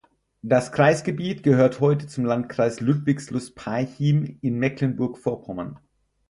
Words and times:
Das 0.41 0.71
Kreisgebiet 0.71 1.43
gehört 1.43 1.79
heute 1.79 2.07
zum 2.07 2.25
Landkreis 2.25 2.79
Ludwigslust-Parchim 2.79 4.39
in 4.41 4.57
Mecklenburg-Vorpommern. 4.57 5.77